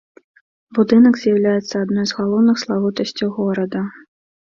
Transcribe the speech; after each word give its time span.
Будынак 0.77 1.19
з'яўляецца 1.25 1.75
адной 1.85 2.05
з 2.15 2.19
галоўных 2.23 2.57
славутасцяў 2.65 3.27
горада. 3.41 3.89